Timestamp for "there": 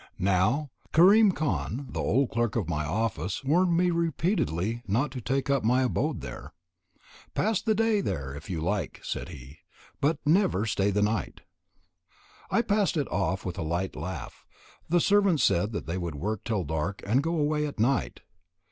6.21-6.53, 8.01-8.33